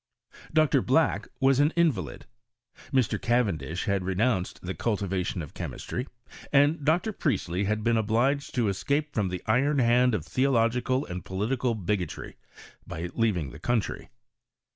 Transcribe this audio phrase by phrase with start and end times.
[0.51, 0.81] Dr.
[0.81, 2.25] Black was an invalid,
[2.91, 3.21] Mr.
[3.21, 6.07] Cavendish had renounced the cultivation of chemistry,
[6.51, 7.13] and Dr.
[7.13, 11.75] Priestley had been obliged to es cape from the iron hand of theological and political
[11.75, 12.35] bigotry,
[12.87, 14.09] by leaving the country.